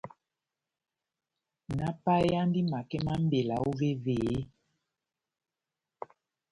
Náhápayeyandi 1.75 2.61
makɛ 2.71 2.97
má 3.05 3.13
mbela 3.23 3.55
óvévé? 3.67 4.19